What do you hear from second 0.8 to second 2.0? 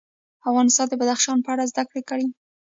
کې د بدخشان په اړه زده